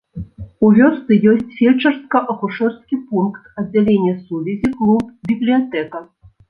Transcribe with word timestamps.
У 0.67 0.69
вёсцы 0.77 1.17
ёсць 1.33 1.53
фельчарска-акушэрскі 1.59 2.95
пункт, 3.13 3.41
аддзяленне 3.61 4.19
сувязі, 4.27 4.75
клуб, 4.83 5.17
бібліятэка. 5.33 6.07